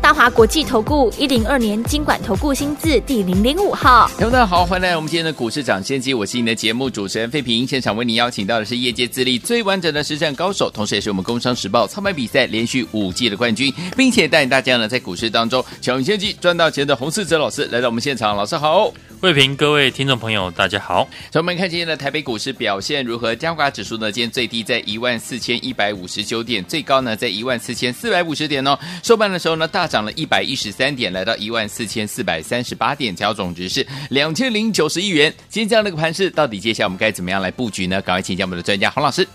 [0.00, 7.66] 大华国际投顾一零二年金管投顾新字第零零五号，大家好，欢迎来到我们今天的股市抢先机，我是你的节目主持人费平。
[7.66, 18.92] 现场为你邀请到的是业界资历最完整的实战高手，同时也是我们工商时报操盘比赛连续五季的冠军，并且带领大家呢在股市当中抢先机赚到钱的洪世哲老师来到我们现场，老师好。
[19.18, 21.08] 慧平，各位听众朋友，大家好。
[21.32, 23.34] 从我们看今天的台北股市表现如何？
[23.34, 28.78] 加权指数呢，今天最低在一万四千一百五十九点，最高呢在一万四千四百五十点哦。
[29.02, 35.32] 收盘的时候呢，大涨了一百一十三点，来到一万四千四百三十八点，交总值是两千零九十亿元。
[35.48, 38.00] 今天这样的一个盘势，到底接下来我们该怎么样来布局呢？
[38.02, 39.26] 赶快请教我们的专家洪老师。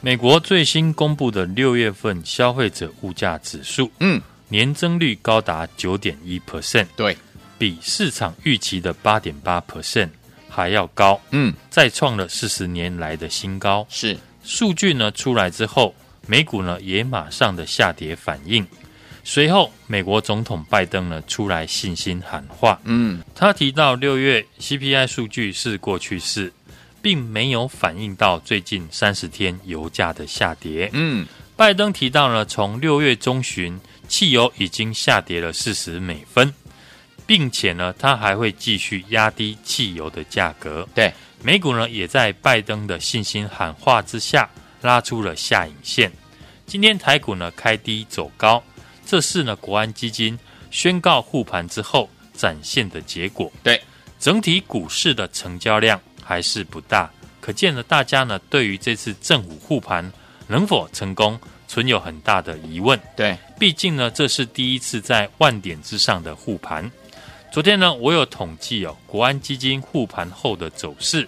[0.00, 7.16] 美国最新公布的六月份消费者物价指数，嗯，年增率高达九点一 percent，对。
[7.58, 10.08] 比市场预期的八点八 percent
[10.48, 13.84] 还要高，嗯，再创了四十年来的新高。
[13.90, 15.92] 是数据呢出来之后，
[16.28, 18.64] 美股呢也马上的下跌反应。
[19.30, 26.50] 随后，美国总统拜登呢出来信心喊话，嗯，他提到六月 CPI 数据是过去式，
[27.02, 30.88] 并没有反映到最近三十天油价的下跌。
[30.94, 36.50] 嗯，拜登提到呢，从六月中旬，汽油已经下跌了四十美分。
[37.26, 40.88] 并且呢，他还会继续压低汽油的价格。
[40.94, 44.48] 对，美股呢也在拜登的信心喊话之下
[44.80, 46.10] 拉出了下影线。
[46.64, 48.64] 今天台股呢开低走高，
[49.08, 50.38] 这是呢国安基金
[50.70, 53.50] 宣告护盘之后展现的结果。
[53.62, 53.82] 对，
[54.20, 60.12] 整体股市的成交量还是不大，可见呢大家呢对于这次政府护盘
[60.46, 63.00] 能否成功存有很大的疑问。
[63.16, 66.90] 对，毕竟呢这是第一次在万点之上的护盘。
[67.50, 71.26] 昨天呢，我有统计哦，国安基金护盘后的走势。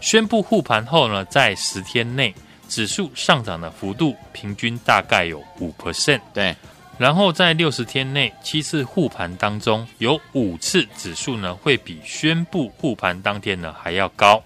[0.00, 2.32] 宣布护盘后呢，在十天内
[2.68, 6.20] 指数上涨的幅度平均大概有五 percent。
[6.32, 6.54] 对，
[6.98, 14.42] 然后在六十天内七次护盘当中，有五次指数呢会比宣布护盘当天呢还要高。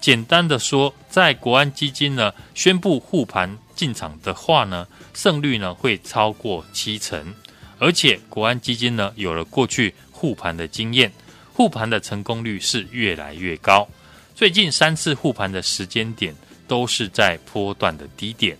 [0.00, 7.34] 简单的说，在国安基金呢宣布护盘进场的话呢，胜率呢会超过七成，
[7.78, 9.94] 而且国安基金呢有了过去。
[10.18, 11.12] 护盘的经验，
[11.52, 13.86] 护盘的成功率是越来越高。
[14.34, 16.34] 最近三次护盘的时间点
[16.66, 18.56] 都是在波段的低点。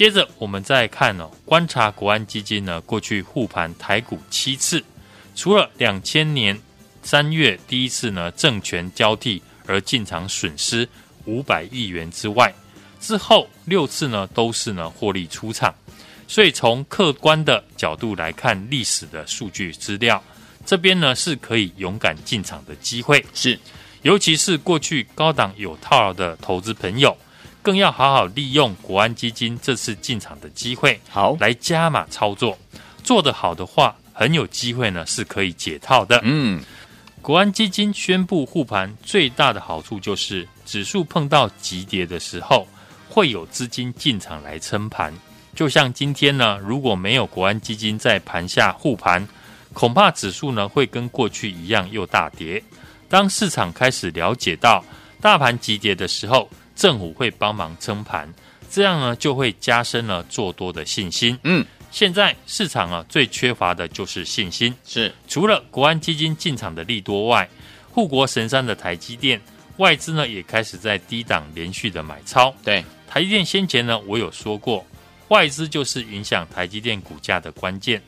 [0.00, 4.82] 接着我们再看哦，观察国安基金呢过去护盘台股七次，
[5.36, 6.58] 除了两千年
[7.02, 10.88] 三月第一次呢政权交替而进场损失
[11.26, 12.50] 五百亿元之外，
[12.98, 15.74] 之后六次呢都是呢获利出场。
[16.26, 20.24] 所以从客观的角度来看历史的数据资料。
[20.64, 23.60] 这边呢是可以勇敢进场的机会，是，
[24.00, 27.14] 尤其是过去高档有套牢的投资朋友，
[27.62, 32.58] 更要好好利用国安基金这次进场的机会，好来加码操作。
[33.02, 36.20] 做得好的话，很有机会呢是可以解套的。
[36.22, 36.62] 嗯，
[37.22, 42.66] 国安基金宣布护盘最大的好处就是，指数碰到急跌的时候，
[43.08, 45.12] 会有资金进场来撑盘。
[45.54, 49.26] 就像今天呢，如果没有国安基金在盘下护盘。
[49.72, 52.60] 恐怕指数呢会跟过去一样又大跌。
[53.08, 54.84] 当市场开始了解到
[55.20, 56.50] 大盘急跌的时候，
[56.80, 58.32] 政府会帮忙撑盘，
[58.70, 61.38] 这样呢就会加深了做多的信心。
[61.44, 64.74] 嗯，现在市场啊最缺乏的就是信心。
[64.86, 67.46] 是，除了国安基金进场的利多外，
[67.92, 69.38] 护国神山的台积电
[69.76, 72.50] 外资呢也开始在低档连续的买超。
[72.64, 74.82] 对，台积电先前呢我有说过，
[75.28, 78.00] 外资就是影响台积电股价的关键。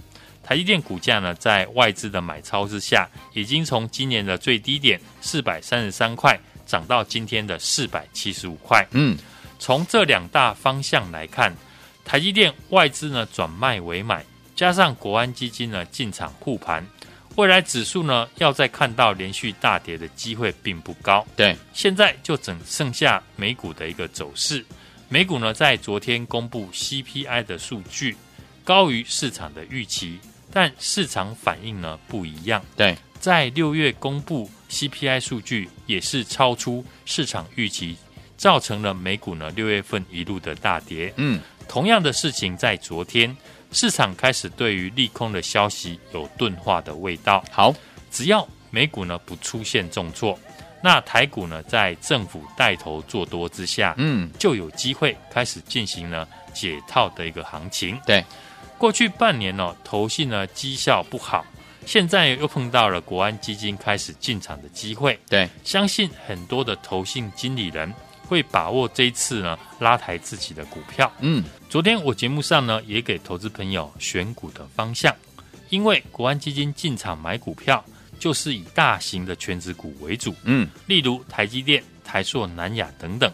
[0.43, 6.41] 台积电股价呢，在外资的买超之下，已经从今年的最低点四百三十三块
[6.73, 8.87] 涨到今天的四百七十五块。
[8.93, 9.15] 嗯，
[9.59, 11.55] 从这两大方向来看，
[12.03, 14.25] 台积电外资呢转卖为买，
[14.57, 16.83] 加上国安基金呢进场护盘，
[17.37, 21.27] 未来指数呢要再看到连续大跌的机会并不高。
[21.37, 24.65] 对，现在就只剩下美股的一个走势。
[25.11, 28.17] 美股呢在昨天公布 CPI 的数据，
[28.65, 30.19] 高于市场的预期。
[30.55, 37.97] 但市场反应呢不一样，对，在六月公布 CPI 数据也是超出市场预期，
[38.37, 41.15] 造成了美股呢六月份一路的大跌。
[41.19, 43.35] 嗯，同样的事情在昨天，
[43.71, 47.45] 市场开始对于利空的消息有钝化的味道。
[47.49, 47.73] 好，
[48.11, 50.37] 只要美股呢不出现重挫，
[50.83, 57.97] 那台股呢，在政府带头做多之下，嗯，就有机会开始进行了解套的一个行情。
[58.05, 58.25] 对，
[58.79, 61.47] 过去半年呢、哦，投信呢绩效不好，
[61.87, 65.19] 现在又碰到了国安基金开始进场的机会。
[65.29, 67.93] 对，相信很多的投信经理人
[68.27, 71.11] 会把握这一次呢拉抬自己的股票。
[71.21, 75.15] 嗯，昨天我节目上呢也给投资朋友选股的方向，
[75.71, 77.85] 因为国安基金进场买股票。
[78.19, 83.29] 就是以大型的全职股为主，嗯，例如台积电、台塑、南亚等等。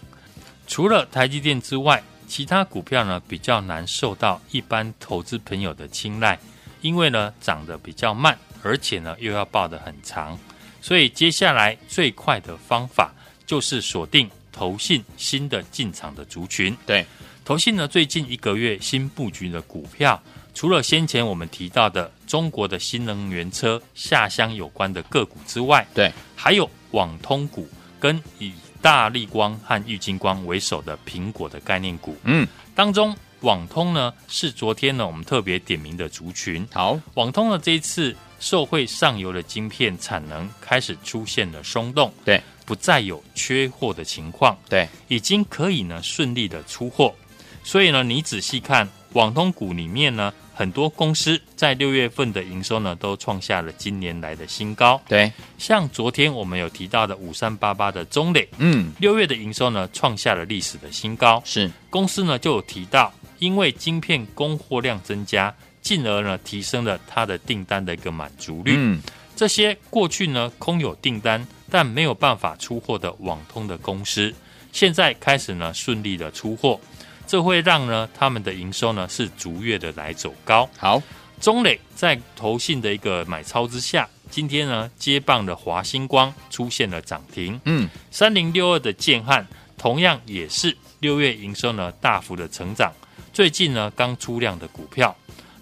[0.67, 6.39] 除了台积电之外，其他股票呢比较难受到一般投资朋友的青睐，
[6.81, 10.39] 因为呢涨得比较慢，而且呢又要抱得很长。
[10.81, 13.13] 所以接下来最快的方法
[13.47, 16.77] 就是锁定投信新的进场的族群。
[16.87, 17.05] 对，
[17.45, 20.21] 投信呢最近一个月新布局的股票。
[20.55, 27.69] 除了先前我们提到的中国的新能源车下乡有关的个股之外，对，还有网通股
[28.01, 28.53] 跟以
[28.83, 36.67] 大立光和玉晶光为首的苹果的概念股，嗯，当中网通呢是昨天呢我们特别点名的族群。
[36.73, 47.15] 好，网通呢这一次受惠上游的晶片产能开始出现了松动，对，不再有缺货的情况，对，已经可以呢顺利的出货。
[47.63, 50.33] 所以呢，你仔细看网通股里面呢。
[50.59, 55.01] 很多公司在六月份的营收呢，都创下了今年来的新高。
[55.07, 61.41] 对，像昨天我们有提到的五三八八的中磊，嗯，六月的营收呢，创下了历史的新高。
[61.45, 68.73] 是公司呢就有提到，因为晶片供货量增加，进而呢提升了它的订单的一个满足率。
[68.75, 69.01] 嗯，
[69.37, 74.35] 这些过去呢空有订单但没有办法出货的网通的公司，
[74.73, 76.81] 现在开始呢顺利的出货。
[77.29, 80.69] 这会让呢他们的营收呢是逐月的来走高。
[80.79, 81.01] 好，
[81.41, 87.61] 中磊在投信的一个买超之下，今天呢接棒的华星光出现了涨停。
[87.67, 89.47] 嗯，三零六二的建汉
[89.77, 92.91] 同样也是六月营收呢大幅的成长，
[93.31, 95.15] 最近呢刚出量的股票。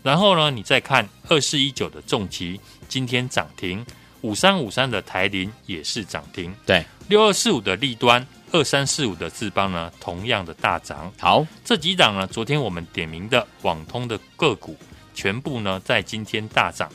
[0.04, 3.84] 然后呢你再看二四一九的重旗，今天涨停。
[4.22, 6.52] 五三五三的台铃也是涨停。
[6.64, 8.24] 对，六二四五的立端。
[8.56, 11.12] 二三四五的智邦呢，同样的大涨。
[11.18, 14.74] 好，这几档呢，昨天我们点名的网通的个股，
[15.14, 16.90] 全部呢在今天大涨。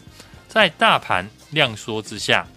[0.47, 2.47] 在大盘量缩之下，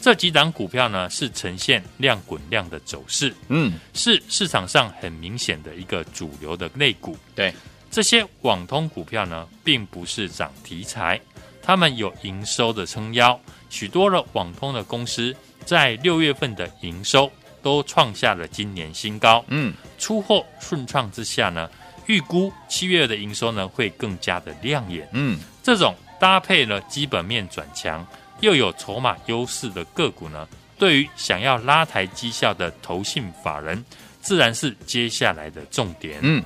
[0.00, 3.34] 这几档股票呢是呈现量滚量的走势。
[3.48, 7.16] 嗯，是市场上很明显的一个主流的类股。
[7.34, 7.52] 对，
[7.90, 11.20] 这些网通股票呢，并不是涨题材，
[11.60, 13.38] 他们有营收的撑腰。
[13.70, 15.34] 许多的网通的公司
[15.64, 17.28] 在六月份的营收。
[17.62, 19.44] 都创下了今年新高。
[19.48, 21.70] 嗯，出货顺畅之下呢，
[22.06, 25.08] 预估七月的营收呢会更加的亮眼。
[25.12, 28.06] 嗯，这种搭配了基本面转强，
[28.40, 33.82] 又有筹码优势的个股呢，对于想要拉抬绩效的投信法人，
[34.20, 36.18] 自然是接下来的重点。
[36.22, 36.42] 嗯，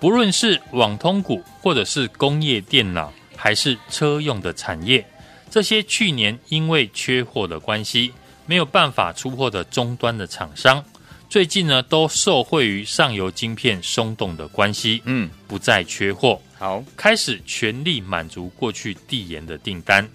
[0.00, 5.04] 不论是网通股，或者是工业电脑，还是车用的产业，
[5.50, 8.12] 这些去年因为缺货的关系。
[8.48, 10.82] 没有办法出货的终端的厂商，
[11.28, 20.08] 最近呢都受惠于上游晶片松动的关系，嗯，不再缺货，好，开始全力满足过去递延的订单。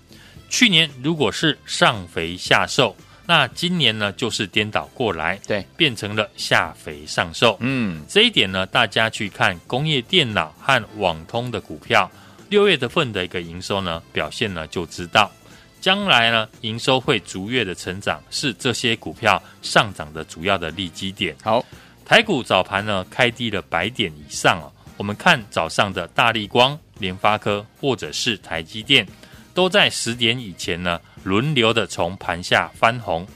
[0.50, 2.96] 去年如果是上肥下瘦，
[3.28, 7.56] 那今年呢就是颠倒过来，对，变成了下肥上瘦。
[7.60, 12.10] 嗯，这一点呢，大家去看工业电脑和网通的股票，
[12.50, 15.32] 六月的份的一个营收呢表现呢就知道。
[15.84, 21.36] 将来呢，营收会逐月的成长，是这些股票上涨的主要的利基点。
[21.44, 21.62] 好，
[22.06, 24.72] 台股早盘呢开低了百点以上哦。
[24.96, 29.06] 我们看早上的大立光、联发科或者是台积电，
[29.54, 33.28] 都在十点以前呢轮流的从盘下翻红。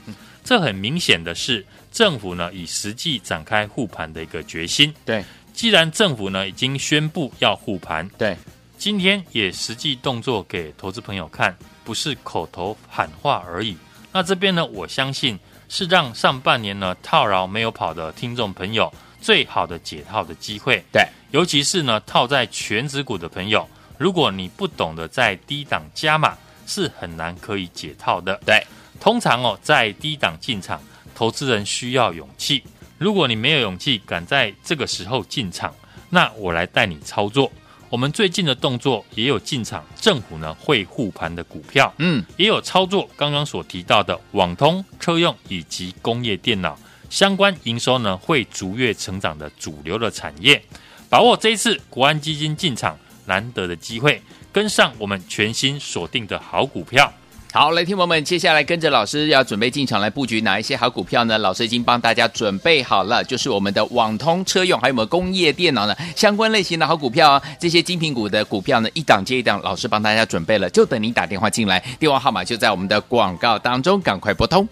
[0.42, 1.62] 这很明显的是，
[1.92, 4.90] 政府呢以实际展开护盘的一个决心。
[5.04, 8.34] 对，既然政府呢已经宣布要护盘，对，
[8.78, 11.54] 今天也实际动作给投资朋友看。
[11.88, 13.74] 不是口头喊话而已。
[14.12, 15.38] 那这边呢，我相信
[15.70, 18.92] 是让上半年呢套牢没有跑的听众朋友
[19.22, 20.84] 最好的解套的机会。
[20.92, 23.66] 对，尤其是呢套在全指股的朋友，
[23.96, 28.38] 如果你不懂得在低档加码，是很难可以解套的。
[28.44, 28.62] 对，
[29.00, 30.78] 通常哦在低档进场，
[31.14, 32.62] 投资人需要勇气。
[32.98, 35.74] 如果你没有勇气敢在这个时候进场，
[36.10, 37.50] 那我来带你操作。
[37.90, 46.78] 我们最近的动作也有进场，政府呢会护盘的股票，嗯，也有操作刚刚所提到的网通、车用以及工业电脑
[47.08, 50.62] 相关营收呢会逐月成长的主流的产业，
[51.08, 54.20] 把握这一次国安基金进场难得的机会，
[54.52, 57.10] 跟上我们全新锁定的好股票。
[57.50, 61.38] 好，来，听友们，接下来跟着老师要准备进场来布局哪一些好股票呢？
[61.38, 67.42] 老师已经帮大家准备好了，就是我们的网通、车用，还有我们工业电脑呢相关类型的好股票啊。
[67.58, 74.68] 这些精品股的股票呢，一档接一档，老师帮大家准备了，就等你打电话进来，电话号码就在我们的广告当中，赶快拨通。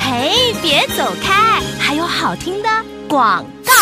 [0.00, 2.68] 嘿，别走开，还有好听的
[3.08, 3.72] 广告。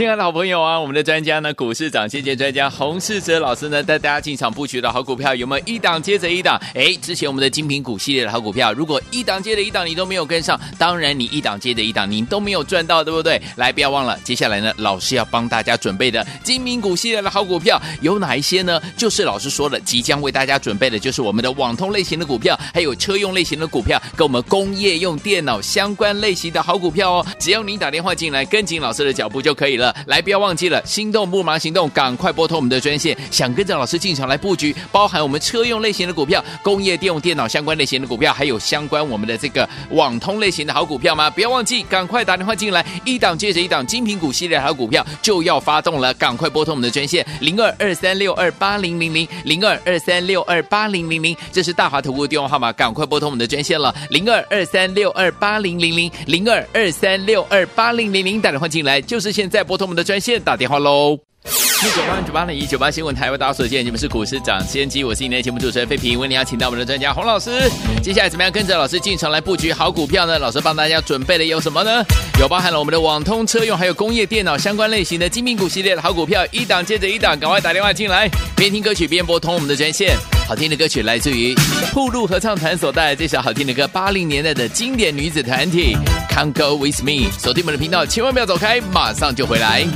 [0.00, 6.58] 亲爱的好朋友啊，我们的专家呢，股市涨跌跌专家洪世哲老师呢，带大家进场布局的好股票有没有一档接着一档？
[6.74, 13.38] 哎，之前我们的精品股系列的好股票，如果一档接着一档你都没有跟上，当然你一档接着一档你都没有赚到，对不对？
[13.56, 18.80] 来，不要忘了，接下来呢，老师要帮大家准备的精品股系列的好股票有哪一些呢？
[18.96, 27.26] 就是老师说的，即将为大家准备的，就是我们的网通类型的股票，还有车用类型的股票，跟我们工业用电脑相关类型的好股票哦。
[27.38, 29.89] 只要你打电话进来，跟紧老师的脚步就可以了。
[30.06, 33.16] 来，不要忘记了，心动不忙行动，赶快拨通我们的专线。
[33.30, 41.30] 想跟着老师进场来布局，包含我们车用类型的股票、工业电用电脑相关类型的股票，还有相关我们的这个网通类型的好股票吗？
[41.30, 60.40] 不要忘记，赶快打电话进来，一档接着一档精品股系列好股票就要发动了，赶快拨通我们的专线零二二三六二八零零零零二二三六二八零零零，这是大华投顾电话号码，赶快拨通我们的专线了零二二三六二八零零零零二二三六二八零零零，打电话进来就是现在拨通我们的专线。
[60.42, 61.29] 打电话喽！
[61.44, 67.70] 一九八九八零一九八新闻台为大家所见，你们是股市涨先机，我是今天的节目主持人费平，为你邀请到我们的专家洪老师。
[68.02, 70.38] 接下来怎么样跟着老师进场来布局好股票呢？
[70.38, 72.04] 老师帮大家准备的有什么呢？
[72.38, 80.14] 有包含了我们的网通、车用，还有工业电脑相关类型的精品股系列的好股票，一档接着一档，赶快打电话进来，边听歌曲边拨通我们的专线。
[80.46, 81.54] 好听的歌曲来自于
[81.92, 85.96] 铺路合唱团所带来这首好听的歌，八零年代的经典女子团体
[86.30, 87.30] 《，Can't Go With Me》。
[87.38, 89.86] 锁定我们的频道，千万不要走开，马上就回来。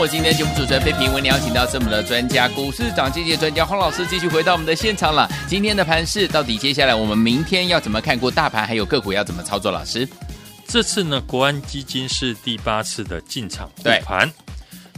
[0.00, 5.28] 我今天节目主持人费平，为你邀请到是我们的专家，股市涨跌跌专家黄老师，继续回到我们的现场了。
[5.46, 9.70] 今天的盘势到底接下来我们明天要怎么看过大盘，还有个股要怎么操作？
[9.70, 10.08] 老师，
[10.66, 14.32] 这次呢，国安基金是第八次的进场护盘。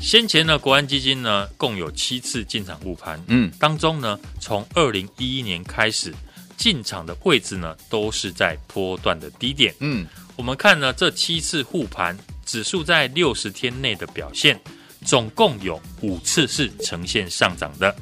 [0.01, 6.15] 先前呢，国安基金呢共有七次进场护盘，嗯，当中呢，从二零一一年开始
[6.57, 10.07] 进场的位置呢，都是在波段的低点，嗯，
[10.37, 12.17] 我们看呢这七次护盘。
[12.45, 14.61] 指数在六十天内的表现，
[15.05, 17.95] 总共有五次是呈现上涨的。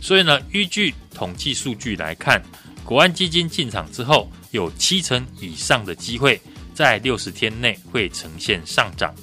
[0.00, 2.42] 所以呢，依据统计数据来看，
[2.84, 6.40] 国安基金进场之后，有七成以上的机会
[6.74, 9.14] 在六十天内会呈现上涨。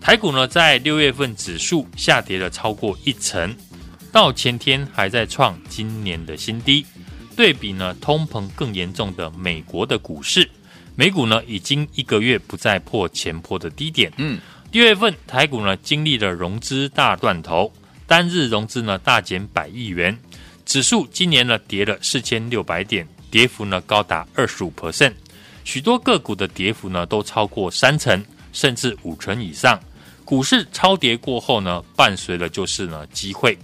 [0.00, 3.54] 台股呢，在六月份指数下跌了超过一成，
[4.12, 6.86] 到前天还在创今年的新低。
[7.34, 10.48] 对比呢，通膨更严重的美国的股市，
[10.94, 14.10] 美股呢已经一个月不再破前波的低点。
[14.16, 14.40] 嗯，
[14.72, 17.72] 六月份台股呢经历了融资大断头，
[18.06, 20.18] 单日融资呢大减百亿元，
[20.64, 25.14] 指数今年呢跌了四千六百点，跌幅呢高达二十五 percent，
[25.64, 29.80] 许多个股的跌幅呢都超过三成，甚至五成以上。
[30.24, 33.56] 股市超跌过后呢，伴随的就是呢机会。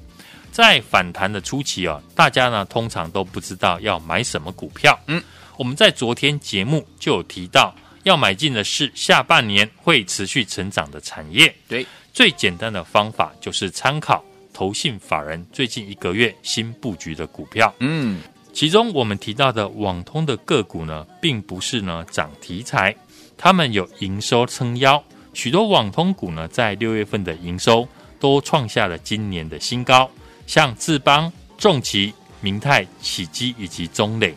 [0.52, 4.98] 在反弹的初期啊，大家呢通常都不知道要买什么股票。
[5.08, 5.20] 嗯，
[5.58, 11.54] 我们在昨天节目就有提到，要买进的是下半年会持续成长的产业。
[11.68, 17.72] 对，最简单的方法就是参考投信法人最近一个月新布局的股票。
[17.78, 18.20] 嗯，
[18.52, 22.94] 其中我们提到的网通的个股呢，并不是呢涨题材，
[23.38, 27.88] 他们有营收撑腰，许多网通股呢在六月份的营收
[28.20, 30.10] 都创下了今年的新高。
[30.46, 34.34] 像智邦、重奇、明泰、启基以及中磊，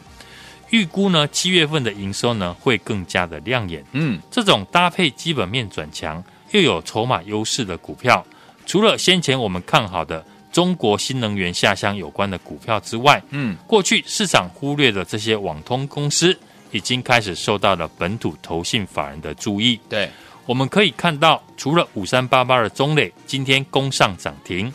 [0.76, 3.82] 预估呢七月份的营收呢会更加的亮眼。
[3.94, 8.26] 嗯，这种搭配基本面转强又有筹码优势的股票，
[8.66, 16.38] 除了先前我们看好的中国新能源下乡有关的股票之外，嗯，过去市场忽略的这些网通公司，
[16.72, 19.80] 已经开始受到了本土投信法人的注意。
[19.88, 20.10] 对，
[20.46, 24.74] 我们可以看到，除了五三八八的中磊今天攻上涨停。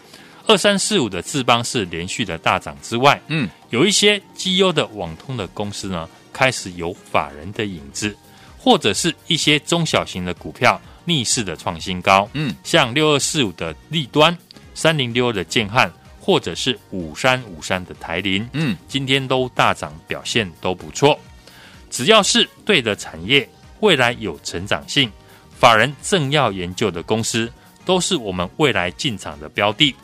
[0.50, 8.16] 二三四五的智邦是连续的大涨之外，嗯，有一些绩优的网通的公司呢，开始有法人的影子，
[8.59, 14.37] 或者是一些中小型的股票逆势的创新高，嗯，像六二四五的立端、
[14.75, 15.88] 三零六二的建汉，
[16.19, 21.16] 或者是五三五三的台林，嗯，今天都大涨，表现都不错。
[21.90, 25.09] 只要是对的产业，未来有成长性，
[25.57, 27.49] 法人正要研究的公司，
[27.84, 29.95] 都是我们未来进场的标的。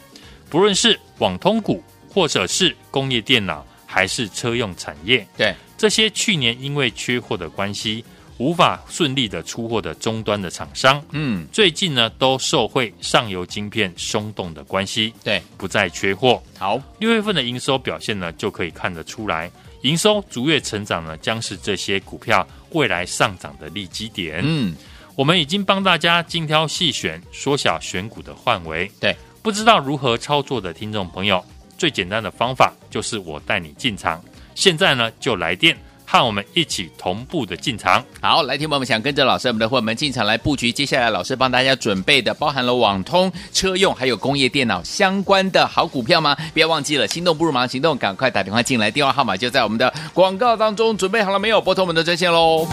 [0.48, 8.04] 不论是网通股，或者是工业电脑，还是车用产业，对这些去年因为缺货的关系，
[8.38, 16.42] 无法顺利的出货的终端的厂商，嗯，最近呢都受惠上游晶片松动的关系，对，不再缺货。
[16.58, 19.50] 好，六月份的营收表现呢，就可以看得出来，
[19.82, 24.40] 营收逐月成长呢，将是这些股票未来上涨的利基点。
[24.42, 24.74] 嗯，
[25.14, 28.90] 我们已经帮大家精挑细选，缩小选股的范围。
[29.00, 29.16] 对。
[29.46, 31.40] 不知道如何操作的听众朋友，
[31.78, 34.20] 最简单的方法就是我带你进场。
[34.56, 38.04] 现在呢，就来电和我们一起同步的进场。
[38.20, 46.36] 好，来听我们想跟着老师我们的伙伴们进场来布局，接下来老师帮大家准备的包含了网通、车用还有工业电脑相关的好股票吗？
[46.52, 50.96] 不要忘记了，心动不如马上行动，赶快打电话进来，电话号码就在我们的广告当中。
[50.96, 51.60] 准备好了没有？
[51.60, 52.66] 拨通我们的专线喽。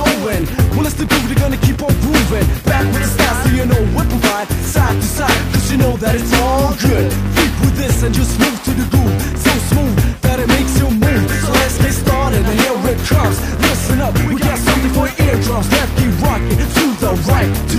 [0.00, 0.44] knowing.
[0.74, 2.46] Well, it's the groove, they're gonna keep on grooving.
[2.64, 4.48] Back with the style, so you know we provide.
[4.64, 7.06] Side to side, cause you know that it's all good.
[7.36, 9.14] Keep with this and just move to the groove.
[9.44, 11.24] So smooth that it makes you move.
[11.44, 13.36] So let's get started, and here it comes.
[13.66, 15.68] Listen up, we got something for your eardrums.
[15.72, 17.76] Lefty rocking to the right, to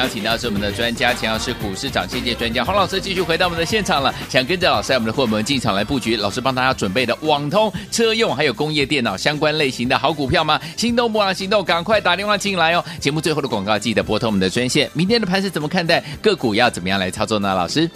[0.00, 4.14] 邀请到是我们的专家，钱老师股市长先机专家黄老师，继续回到我们的现场了。
[4.30, 10.58] 想跟着老师在我们的会员进场来布局，老师帮大家准备的网通、车用还有工业电脑相关类型的好股票吗？
[10.74, 12.82] 心动不让行动，赶快打电话进来哦！
[12.98, 14.88] 节目最后的广告记得拨通我们的专线。
[14.94, 16.02] 明天的盘是怎么看待？
[16.22, 17.54] 个股要怎么样来操作呢？
[17.54, 17.90] 老师，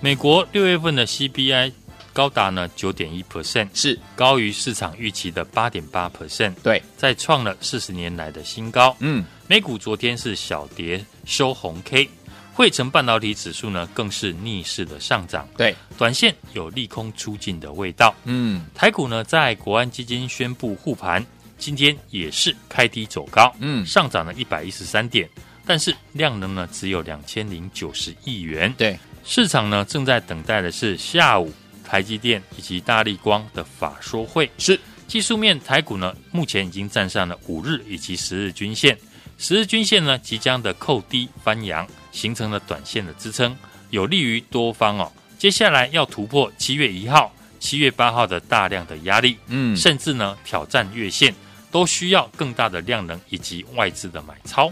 [0.00, 1.72] 美国六月份的 CPI。
[2.18, 3.96] 高达呢九点一 percent，是。
[4.16, 8.96] 高于市场预期的八点八 percent，对，再创了四十年来的新高。
[8.98, 12.10] 嗯，美股昨天是小跌收红 K，
[12.52, 18.12] 汇成半导体指数呢更是逆势的上涨，对，短线有利空出尽的味道。
[18.24, 21.24] 嗯，台股呢在国安基金宣布护盘，
[21.56, 25.30] 今天也是开低走高，嗯，上涨了一百一十三点，
[25.64, 31.54] 但是量能呢只有两千零九十亿元，对，市场呢正在等待的是下午。
[31.88, 38.94] 台积电以及大立光的法说会是技术面，台股呢目前已经站上了五日以及十日均线，
[39.38, 43.56] 十日均线呢即将的扣低翻扬，形成了短线的支撑，
[43.88, 45.10] 有利于多方哦。
[45.38, 51.34] 接下来要突破七月一号、七月八号的大量的压力，嗯，甚至呢挑战月线，
[51.70, 54.70] 都需要更大的量能以及外资的买超。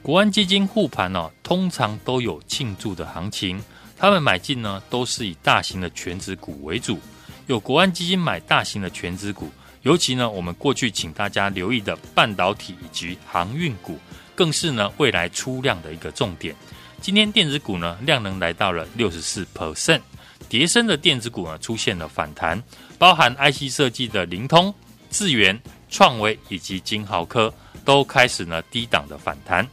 [0.00, 3.60] 国安基金护盘哦，通常都有庆祝的行情。
[3.98, 6.98] 他们买进呢，都是以大型的全值股为主。
[7.46, 9.50] 有国安基金买大型的全值股，
[9.82, 13.98] 尤其呢，我们过去请大家留意的半导体以及航运股，
[14.34, 16.54] 更是呢未来出量的一个重点。
[17.00, 20.00] 今天电子股呢量能来到了六十四 percent，
[20.48, 22.60] 跌深的电子股呢出现了反弹，
[22.98, 24.74] 包含 IC 设计的凌通、
[25.10, 27.52] 智原、创维以及金豪科
[27.84, 29.66] 都开始呢低档的反弹。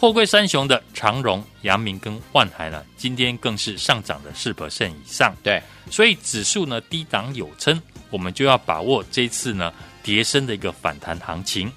[0.00, 5.34] 货柜三雄的长荣、阳明跟万海呢，今天更是上涨了四 percent 以上。
[5.42, 11.72] 对，所以指数呢低档有撑，我们就要把握这次呢跌升的一个反弹行情。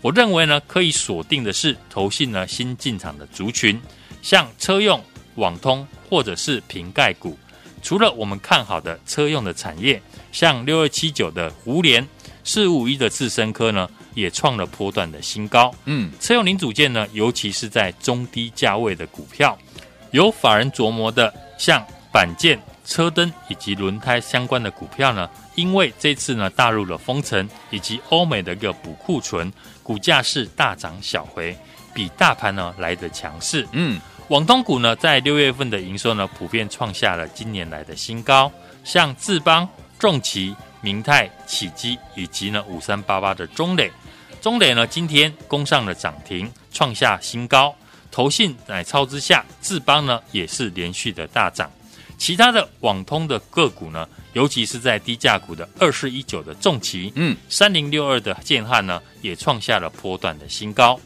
[0.00, 3.78] 我认为呢可以锁定的是投信呢新进场的族群，
[4.22, 5.04] 像车用、
[5.34, 7.38] 网通或者是瓶盖股。
[7.82, 10.00] 除了我们看好的车用的产业，
[10.32, 12.08] 像六二七九的胡联、
[12.44, 13.90] 四五五一的智深科呢。
[14.18, 15.72] 也创了波段的新高。
[15.84, 19.56] 嗯，车用零组件呢，尤其是在中低价位的股票，
[20.10, 29.52] 有法人琢磨的，像板件、车灯以及轮胎相关的股票呢，因为这次呢，大陆的封城以及欧美的一个补库存，
[29.82, 31.56] 股价是大涨小回，
[31.94, 33.66] 比大盘呢来得强势。
[33.72, 38.50] 嗯，网通股呢，在六月份的营收呢，普遍创下了今年来的新高，
[38.82, 43.92] 像智邦、重骑、明泰、启基以及呢五三八八的中磊。
[44.40, 47.74] 中磊呢，今天攻上了涨停，创下新高。
[48.10, 51.70] 投信买超之下，智邦呢也是连续的大涨。
[52.16, 60.98] 其他的网通的个股呢，尤其是在低价股的二四一九的重骑，嗯，三零六二的建汉呢，也创下了波段的新高。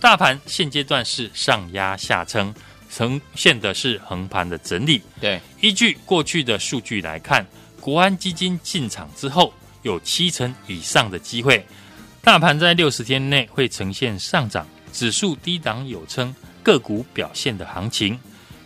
[0.00, 2.54] 大盘现阶段是上压下撑，
[2.90, 5.00] 呈现的是横盘的整理。
[5.20, 7.46] 对，依据过去的数据来看，
[7.80, 11.64] 国安基金进场之后，有七成以上的机会。
[12.24, 16.32] 大盘在六十天内会呈现上涨，指数低档有撑，
[16.62, 18.16] 个股表现的行情。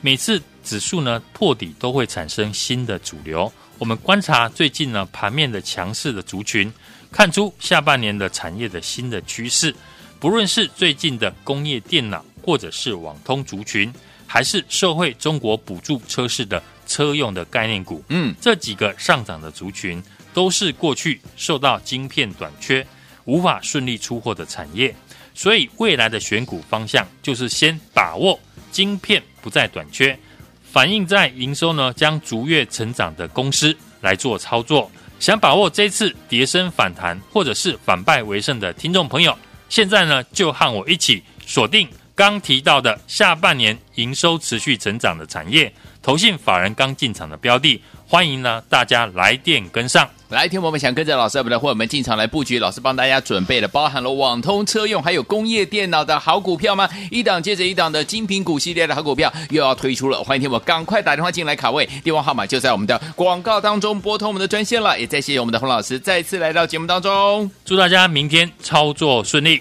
[0.02, 3.50] 每次指数呢破底都会产生新的主流。
[3.78, 6.70] 我们观察最近呢盘面的强势的族群，
[7.10, 9.74] 看出下半年的产业的新的趋势。
[10.20, 13.90] 不论是最近的工业电脑，或者是网通族群，
[14.26, 20.02] 还是受惠中国补助车市的车用的概念股，嗯，这几个上涨的族群，
[20.34, 22.86] 都是过去受到晶片短缺。
[23.26, 24.92] 无法顺利出货的产业，
[25.34, 28.40] 所以未来的选股方向就是先把握
[28.72, 30.18] 晶片不再短缺，
[30.62, 34.90] 反映在营收呢将逐月成长的公司来做操作。
[35.18, 39.36] 想把握这次跌升反弹或者是反败为胜的听众朋友，
[39.68, 47.82] 现在呢就和我一起锁定刚提到的下半年营收持续成长的产业，投信法人刚进场的标的。
[48.08, 50.08] 欢迎呢，大家来电跟上。
[50.28, 56.88] 来，听我们想跟着老师，我们的伙伴们进场来布局，老师帮大家准备了包含了网通、车用还有工业电脑的好股票吗？
[57.10, 64.98] 一档接着一档的精品股系列的好股票又要推出了，欢迎听我赶快打电话进来卡位，电话号码就在我们的广告当中，拨通我们的专线了。
[64.98, 69.60] 也再谢谢我们的洪老师再次来到节目当中，祝大家明天操作顺利。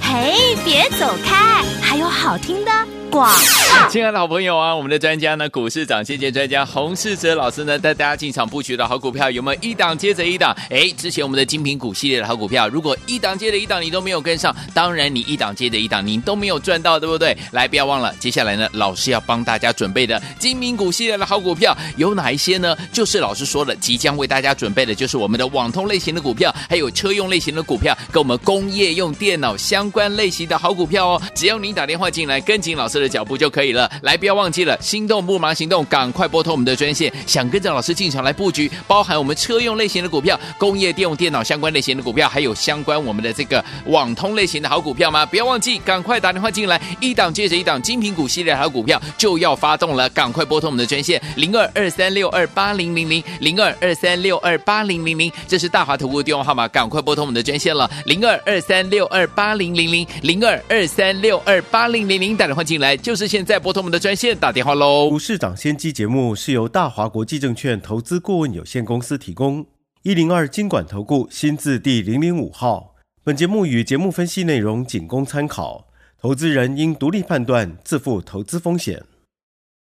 [0.00, 2.70] 嘿，别走开，还有好听的。
[3.14, 3.32] 广。
[3.90, 10.52] 亲爱的好朋友啊，我们的专家呢，股市长谢谢专家洪世哲老师呢，带大家进场布局的好股票有没有一档接着一档？
[10.68, 17.36] 哎，之前我们的精品股系列的好股票，如果一档接着一档你都没有跟上，当然你一档接着一档你都没有赚到，对不对？
[17.52, 22.76] 来，不要忘了，接下来呢，老师要帮大家准备的精品股系列的好股票有哪一些呢？
[22.92, 31.22] 就是老师说的，即将为大家准备的就是我们的网通类型的股票，还有车用类型的股票，跟我们工业用电脑相关类型的好股票哦。
[31.32, 33.90] 只要您打电话进来，跟紧老师的的脚步就可以了。
[34.02, 37.12] 来，不要忘记了，心动不忙行动，赶快拨通我们的专线。
[37.26, 45.26] 想跟着老师进场来布局，包含我们车用类型的股票、工业电用电脑相关类型的股票，还有相关我们的这个网通类型的好股票吗？
[45.26, 65.08] 不要忘记，赶快打电话进来，一档接着一档精品股系列好股票就要发动了，赶快拨通我们的专线零二二三六二八零零零零二二三六二八零零零，这是大华投顾电话号码，赶快拨通我们的专线了零二二三六二八零零零零二二三六二八零零零，打电话进来就是现在拨通我们的专线打电话喽。
[65.08, 69.66] 股市涨先机节目是由大华国际证券投资顾问有限公司提供，
[70.02, 72.94] 一零二经管投顾新字第零零五号。
[73.22, 75.86] 本节目与节目分析内容仅供参考，
[76.20, 79.02] 投资人应独立判断，自负投资风险。